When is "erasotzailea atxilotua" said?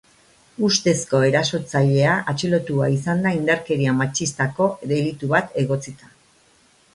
1.25-2.87